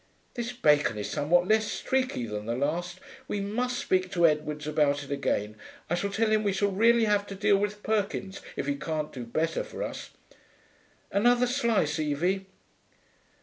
This 0.33 0.51
bacon 0.51 0.97
is 0.97 1.07
somewhat 1.11 1.47
less 1.47 1.71
streaky 1.71 2.25
than 2.25 2.47
the 2.47 2.55
last. 2.55 2.99
We 3.27 3.39
must 3.39 3.77
speak 3.77 4.09
to 4.13 4.25
Edwards 4.25 4.65
about 4.65 5.03
it 5.03 5.11
again. 5.11 5.57
I 5.91 5.93
shall 5.93 6.09
tell 6.09 6.31
him 6.31 6.41
we 6.43 6.53
shall 6.53 6.71
really 6.71 7.05
have 7.05 7.27
to 7.27 7.35
deal 7.35 7.57
with 7.57 7.83
Perkins 7.83 8.41
if 8.55 8.65
he 8.65 8.77
can't 8.77 9.13
do 9.13 9.25
better 9.27 9.63
for 9.63 9.83
us. 9.83 10.09
Another 11.11 11.45
slice, 11.45 11.99
Evie?' 11.99 12.47